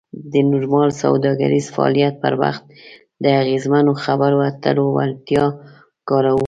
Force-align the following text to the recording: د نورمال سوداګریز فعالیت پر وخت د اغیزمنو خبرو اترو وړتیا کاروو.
د 0.31 0.33
نورمال 0.51 0.89
سوداګریز 1.03 1.65
فعالیت 1.75 2.13
پر 2.23 2.33
وخت 2.41 2.63
د 3.23 3.25
اغیزمنو 3.41 3.91
خبرو 4.03 4.37
اترو 4.49 4.85
وړتیا 4.95 5.45
کاروو. 6.09 6.39